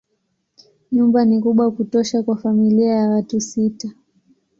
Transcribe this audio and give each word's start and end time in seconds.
Nyumba 0.91 1.19
ni 1.25 1.35
kubwa 1.43 1.71
kutosha 1.75 2.23
kwa 2.23 2.37
familia 2.37 2.95
ya 2.95 3.09
watu 3.09 3.41
sita. 3.41 3.89